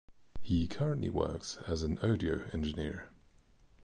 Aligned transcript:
He 0.41 0.65
currently 0.67 1.11
works 1.11 1.59
as 1.67 1.83
an 1.83 1.99
audio 1.99 2.49
engineer. 2.53 3.11